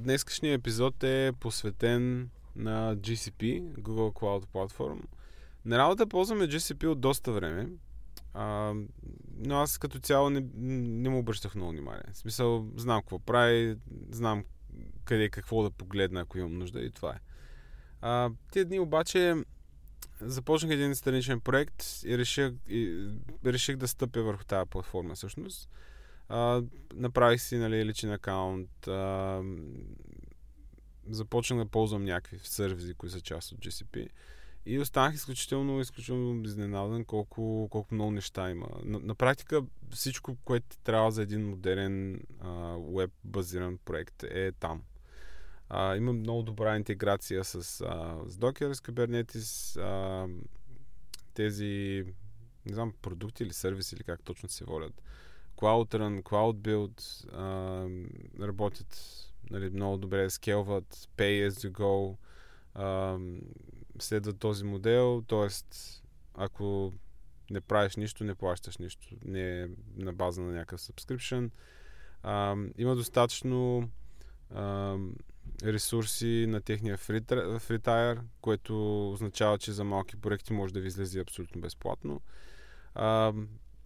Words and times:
днескашният 0.00 0.60
епизод 0.60 1.04
е 1.04 1.32
посветен 1.40 2.30
на 2.56 2.96
GCP, 2.96 3.62
Google 3.62 4.12
Cloud 4.12 4.46
Platform. 4.46 5.00
На 5.64 5.78
работа 5.78 6.06
ползваме 6.06 6.48
GCP 6.48 6.86
от 6.86 7.00
доста 7.00 7.32
време, 7.32 7.68
а, 8.34 8.74
но 9.36 9.56
аз 9.56 9.78
като 9.78 9.98
цяло 9.98 10.30
не, 10.30 10.46
не 10.54 11.08
му 11.08 11.18
обръщах 11.18 11.54
много 11.54 11.70
внимание. 11.70 12.04
В 12.12 12.16
смисъл, 12.16 12.66
знам 12.76 13.00
какво 13.00 13.18
прави, 13.18 13.76
знам 14.10 14.44
къде 15.04 15.28
какво 15.28 15.62
да 15.62 15.70
погледна, 15.70 16.20
ако 16.20 16.38
имам 16.38 16.58
нужда 16.58 16.80
и 16.80 16.90
това 16.90 17.10
е. 17.10 17.18
А, 18.00 18.30
тия 18.52 18.64
дни 18.64 18.80
обаче 18.80 19.34
започнах 20.20 20.72
един 20.72 20.94
страничен 20.94 21.40
проект 21.40 21.84
и 22.04 22.18
реших, 22.18 22.52
и 22.68 23.08
реших 23.44 23.76
да 23.76 23.88
стъпя 23.88 24.22
върху 24.22 24.44
тази 24.44 24.70
платформа 24.70 25.14
всъщност. 25.14 25.68
А, 26.30 26.62
направих 26.94 27.40
си 27.40 27.56
нали, 27.56 27.84
личен 27.84 28.12
акаунт, 28.12 28.88
а, 28.88 29.42
започнах 31.08 31.58
да 31.58 31.70
ползвам 31.70 32.04
някакви 32.04 32.38
сервизи, 32.42 32.94
които 32.94 33.12
са 33.12 33.20
част 33.20 33.52
от 33.52 33.58
GCP. 33.58 34.08
И 34.66 34.78
останах 34.78 35.14
изключително, 35.14 35.80
изключително 35.80 36.44
изненадан 36.44 37.04
колко, 37.04 37.68
колко 37.70 37.94
много 37.94 38.10
неща 38.10 38.50
има. 38.50 38.68
На, 38.84 38.98
на 38.98 39.14
практика 39.14 39.62
всичко, 39.90 40.36
което 40.44 40.78
трябва 40.78 41.10
за 41.10 41.22
един 41.22 41.48
модерен 41.50 42.22
веб 42.94 43.10
базиран 43.24 43.78
проект 43.84 44.22
е 44.22 44.52
там. 44.52 44.82
А, 45.68 45.96
има 45.96 46.12
много 46.12 46.42
добра 46.42 46.76
интеграция 46.76 47.44
с, 47.44 47.54
а, 47.54 47.60
с 48.26 48.36
Docker, 48.36 48.72
с 48.72 48.80
Kubernetes, 48.80 49.80
а, 49.80 50.28
тези 51.34 52.04
не 52.66 52.74
знам, 52.74 52.92
продукти 53.02 53.42
или 53.42 53.52
сервиси 53.52 53.94
или 53.94 54.02
как 54.02 54.22
точно 54.22 54.48
се 54.48 54.64
волят. 54.64 55.02
Cloud 55.60 55.94
Run, 55.94 56.22
Cloud 56.22 56.56
Build 56.56 57.28
а, 57.32 58.46
работят 58.46 58.98
нали, 59.50 59.70
много 59.70 59.96
добре, 59.96 60.30
скелват, 60.30 61.08
Pay 61.16 61.48
as 61.48 61.68
you 61.68 61.70
go, 61.70 62.16
а, 62.74 63.18
следват 63.98 64.38
този 64.38 64.64
модел, 64.64 65.22
т.е. 65.28 65.48
ако 66.34 66.92
не 67.50 67.60
правиш 67.60 67.96
нищо, 67.96 68.24
не 68.24 68.34
плащаш 68.34 68.78
нищо. 68.78 69.08
Не 69.24 69.60
е 69.60 69.68
на 69.96 70.12
база 70.12 70.42
на 70.42 70.52
някакъв 70.52 70.80
subscription. 70.80 71.50
А, 72.22 72.56
има 72.78 72.96
достатъчно 72.96 73.90
а, 74.54 74.96
ресурси 75.64 76.46
на 76.48 76.60
техния 76.60 76.96
фритайр, 77.58 78.20
което 78.40 79.10
означава, 79.12 79.58
че 79.58 79.72
за 79.72 79.84
малки 79.84 80.16
проекти 80.16 80.52
може 80.52 80.74
да 80.74 80.80
ви 80.80 80.88
излезе 80.88 81.20
абсолютно 81.20 81.60
безплатно. 81.60 82.20
А, 82.94 83.32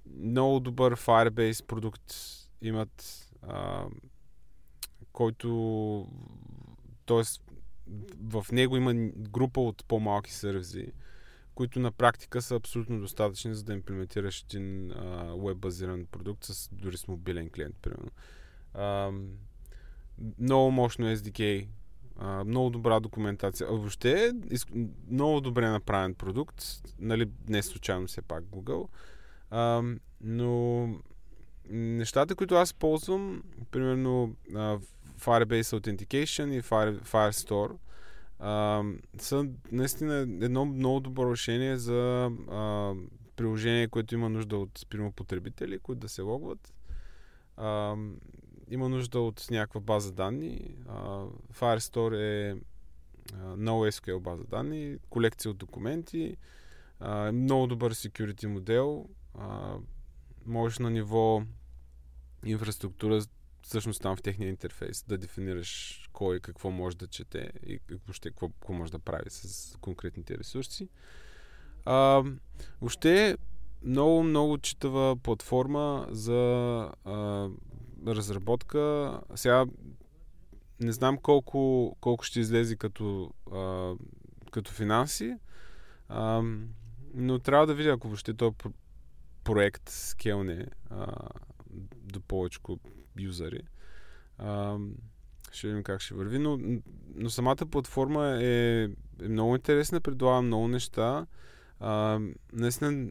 много 0.06 0.60
добър 0.60 0.96
Firebase 0.96 1.66
продукт 1.66 2.14
имат, 2.62 3.28
а, 3.42 3.86
който 5.12 6.08
т.е. 7.06 7.22
в 8.20 8.46
него 8.52 8.76
има 8.76 8.94
група 9.16 9.60
от 9.60 9.84
по-малки 9.84 10.32
сервизи, 10.32 10.92
които 11.54 11.80
на 11.80 11.92
практика 11.92 12.42
са 12.42 12.56
абсолютно 12.56 13.00
достатъчни, 13.00 13.54
за 13.54 13.64
да 13.64 13.72
имплементираш 13.72 14.42
един 14.42 14.92
веб-базиран 15.36 16.06
продукт 16.06 16.44
с 16.44 16.68
дори 16.72 16.96
с 16.96 17.08
мобилен 17.08 17.50
клиент, 17.50 17.76
примерно. 17.82 18.10
А, 18.74 19.12
много 20.38 20.70
мощно 20.70 21.06
SDK, 21.06 21.68
а, 22.16 22.44
много 22.44 22.70
добра 22.70 23.00
документация. 23.00 23.66
А 23.70 23.70
въобще 23.70 24.26
е 24.26 24.56
много 25.10 25.40
добре 25.40 25.68
направен 25.68 26.14
продукт, 26.14 26.64
нали, 26.98 27.30
не 27.48 27.62
случайно 27.62 28.06
все 28.06 28.22
пак 28.22 28.44
Google. 28.44 28.88
А, 29.50 29.82
но 30.20 30.88
нещата, 31.70 32.34
които 32.34 32.54
аз 32.54 32.74
ползвам, 32.74 33.42
примерно 33.70 34.36
а, 34.54 34.78
Firebase 35.18 35.80
Authentication 35.80 36.52
и 36.52 36.62
Fire, 36.62 37.04
Firestore, 37.04 37.76
а, 38.38 38.82
са 39.18 39.46
наистина 39.72 40.14
едно 40.14 40.64
много 40.64 41.00
добро 41.00 41.32
решение 41.32 41.76
за 41.76 42.30
а, 42.50 42.92
приложение, 43.36 43.88
което 43.88 44.14
има 44.14 44.28
нужда 44.28 44.56
от 44.56 44.86
примерно, 44.90 45.12
потребители, 45.12 45.78
които 45.78 46.00
да 46.00 46.08
се 46.08 46.22
логват. 46.22 46.74
А, 47.56 47.96
има 48.70 48.88
нужда 48.88 49.20
от 49.20 49.46
някаква 49.50 49.80
база 49.80 50.12
данни. 50.12 50.76
Uh, 50.86 51.30
Firestore 51.52 52.16
е 52.16 52.54
uh, 52.54 52.60
NoSQL 53.56 54.18
база 54.18 54.44
данни, 54.44 54.96
колекция 55.10 55.50
от 55.50 55.58
документи, 55.58 56.36
uh, 57.00 57.30
много 57.30 57.66
добър 57.66 57.94
security 57.94 58.46
модел. 58.46 59.08
Uh, 59.38 59.80
можеш 60.46 60.78
на 60.78 60.90
ниво 60.90 61.42
инфраструктура, 62.44 63.20
всъщност 63.62 64.02
там 64.02 64.16
в 64.16 64.22
техния 64.22 64.48
интерфейс, 64.48 65.04
да 65.08 65.18
дефинираш 65.18 66.00
кой 66.12 66.40
какво 66.40 66.70
може 66.70 66.96
да 66.96 67.06
чете 67.06 67.52
и 67.66 67.80
въобще 67.90 68.30
какво, 68.30 68.48
какво 68.48 68.72
може 68.72 68.92
да 68.92 68.98
прави 68.98 69.30
с 69.30 69.76
конкретните 69.80 70.38
ресурси. 70.38 70.88
Uh, 71.84 72.38
въобще 72.80 73.36
много, 73.84 74.22
много 74.22 74.58
читава 74.58 75.16
платформа 75.16 76.06
за 76.10 76.42
а, 77.04 77.48
разработка. 78.06 79.20
Сега 79.34 79.66
не 80.80 80.92
знам 80.92 81.18
колко, 81.18 81.96
колко 82.00 82.24
ще 82.24 82.40
излезе 82.40 82.76
като, 82.76 83.30
а, 83.52 83.94
като 84.50 84.72
финанси, 84.72 85.36
а, 86.08 86.42
но 87.14 87.38
трябва 87.38 87.66
да 87.66 87.74
видя, 87.74 87.90
ако 87.90 88.08
въобще 88.08 88.34
този 88.34 88.54
проект 89.44 89.88
скелне 89.88 90.66
а, 90.90 91.06
до 92.02 92.20
повече 92.20 92.58
юзери. 93.18 93.60
А, 94.38 94.78
ще 95.52 95.66
видим 95.66 95.82
как 95.82 96.00
ще 96.00 96.14
върви, 96.14 96.38
но, 96.38 96.58
но 97.14 97.30
самата 97.30 97.66
платформа 97.70 98.26
е, 98.42 98.82
е 99.22 99.28
много 99.28 99.54
интересна, 99.54 100.00
предлага 100.00 100.42
много 100.42 100.68
неща. 100.68 101.26
А, 101.80 102.20
наистина 102.52 103.08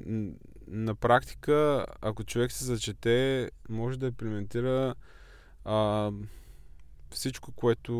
на 0.68 0.96
практика, 0.96 1.86
ако 2.02 2.24
човек 2.24 2.52
се 2.52 2.66
зачете, 2.66 3.52
може 3.70 4.00
да 4.00 4.08
имплементира 4.08 4.96
а, 5.66 6.12
всичко, 7.10 7.52
което 7.52 7.94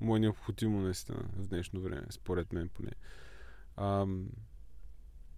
му 0.00 0.16
е 0.16 0.20
необходимо 0.20 0.80
наистина 0.80 1.18
в 1.36 1.48
днешно 1.48 1.80
време, 1.80 2.06
според 2.10 2.52
мен 2.52 2.68
поне. 2.68 2.92
А, 3.76 4.06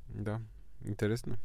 да, 0.09 0.41
интересно. 0.87 1.37